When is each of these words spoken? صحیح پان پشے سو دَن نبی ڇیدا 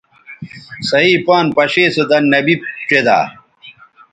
صحیح 0.89 1.15
پان 1.25 1.45
پشے 1.55 1.85
سو 1.93 2.03
دَن 2.09 2.23
نبی 2.33 2.55
ڇیدا 2.87 3.17